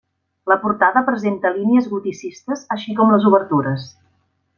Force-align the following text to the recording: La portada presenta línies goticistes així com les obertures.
La 0.51 0.55
portada 0.61 1.03
presenta 1.09 1.51
línies 1.57 1.89
goticistes 1.91 2.63
així 2.77 2.97
com 3.01 3.13
les 3.17 3.29
obertures. 3.33 3.87